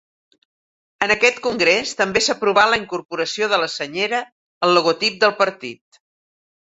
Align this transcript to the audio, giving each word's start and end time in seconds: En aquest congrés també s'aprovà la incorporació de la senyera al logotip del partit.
En 1.07 1.11
aquest 1.15 1.41
congrés 1.47 1.91
també 1.99 2.23
s'aprovà 2.27 2.65
la 2.71 2.79
incorporació 2.85 3.51
de 3.55 3.61
la 3.65 3.71
senyera 3.75 4.23
al 4.69 4.75
logotip 4.79 5.21
del 5.25 5.37
partit. 5.43 6.01